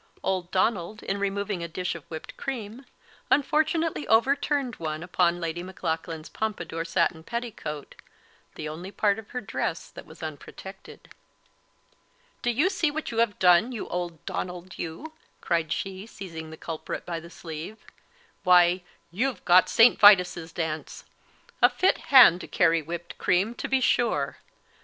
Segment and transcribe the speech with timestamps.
[0.23, 2.85] Old Donald, in removing a dish of whipt cream,
[3.29, 7.93] unfortunately overturned one upon Lady Maclaughlan's pompadour satin petticoat
[8.55, 11.09] the only part of her dress that was unprotected.
[12.41, 16.57] "Do you see what you have done, you old Donald, you?" cried she, seizing the
[16.57, 17.85] culprit by the sleeve;
[18.43, 18.81] "why,
[19.11, 19.99] you've got St.
[19.99, 21.03] Vitus's dance.
[21.61, 24.37] A fit hand to carry whipt cream, to be sure!